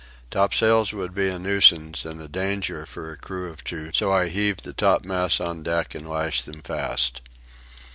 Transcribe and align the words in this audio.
Topsails 0.31 0.93
would 0.93 1.13
be 1.13 1.29
a 1.29 1.37
nuisance 1.37 2.05
and 2.05 2.19
a 2.19 2.27
danger 2.27 2.87
for 2.87 3.11
a 3.11 3.17
crew 3.17 3.51
of 3.51 3.63
two, 3.63 3.91
so 3.93 4.11
I 4.11 4.29
heaved 4.29 4.63
the 4.63 4.73
topmasts 4.73 5.39
on 5.39 5.61
deck 5.61 5.93
and 5.93 6.09
lashed 6.09 6.47
them 6.47 6.63
fast. 6.63 7.21